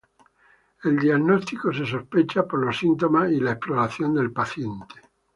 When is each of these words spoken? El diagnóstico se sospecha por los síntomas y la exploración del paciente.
El 0.83 0.97
diagnóstico 0.99 1.71
se 1.71 1.85
sospecha 1.85 2.41
por 2.47 2.65
los 2.65 2.75
síntomas 2.79 3.31
y 3.31 3.39
la 3.39 3.51
exploración 3.51 4.15
del 4.15 4.33
paciente. 4.33 4.95